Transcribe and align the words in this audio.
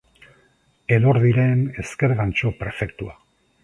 Elordiren 0.95 1.63
ezker 1.85 2.19
gantxo 2.25 2.57
perfektua. 2.65 3.19